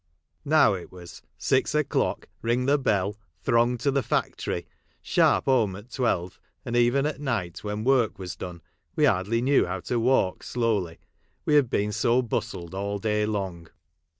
Now 0.45 0.73
it 0.73 0.91
was— 0.91 1.21
six 1.37 1.75
o'clock, 1.75 2.27
ring 2.41 2.65
the 2.65 2.79
bell, 2.79 3.17
throng 3.43 3.77
to 3.77 3.91
the 3.91 4.01
factory; 4.01 4.65
sharp 4.99 5.45
home 5.45 5.75
at 5.75 5.91
twelve; 5.91 6.39
and 6.65 6.75
even 6.75 7.05
at 7.05 7.21
night, 7.21 7.63
when 7.63 7.83
work 7.83 8.17
was 8.17 8.35
done, 8.35 8.63
we 8.95 9.05
hardly 9.05 9.37
k 9.41 9.41
new 9.43 9.67
how 9.67 9.81
to 9.81 9.99
walk 9.99 10.41
slowly, 10.41 10.97
we 11.45 11.53
had 11.53 11.69
been 11.69 11.91
so 11.91 12.23
bustled 12.23 12.73
all 12.73 12.97
day 12.97 13.27
long. 13.27 13.67